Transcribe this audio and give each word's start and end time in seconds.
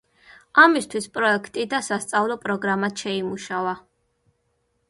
ამისთვის 0.61 1.07
პროექტი 1.17 1.67
და 1.75 1.81
სასწავლო 1.89 2.39
პროგრამაც 2.47 3.05
შეიმუშავა. 3.05 3.75